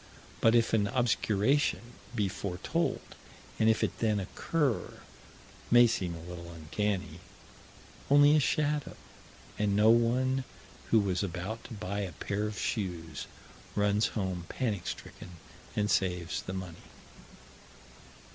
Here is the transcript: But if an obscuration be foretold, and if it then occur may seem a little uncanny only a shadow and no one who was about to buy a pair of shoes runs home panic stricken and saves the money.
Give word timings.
But 0.39 0.55
if 0.55 0.73
an 0.73 0.87
obscuration 0.87 1.93
be 2.15 2.27
foretold, 2.27 3.03
and 3.59 3.69
if 3.69 3.83
it 3.83 3.99
then 3.99 4.19
occur 4.19 4.93
may 5.69 5.85
seem 5.85 6.15
a 6.15 6.21
little 6.23 6.49
uncanny 6.51 7.19
only 8.09 8.35
a 8.35 8.39
shadow 8.39 8.97
and 9.59 9.75
no 9.75 9.91
one 9.91 10.43
who 10.89 10.99
was 10.99 11.21
about 11.21 11.65
to 11.65 11.75
buy 11.75 11.99
a 11.99 12.13
pair 12.13 12.47
of 12.47 12.57
shoes 12.57 13.27
runs 13.75 14.07
home 14.17 14.47
panic 14.49 14.87
stricken 14.87 15.37
and 15.75 15.91
saves 15.91 16.41
the 16.41 16.53
money. 16.53 16.81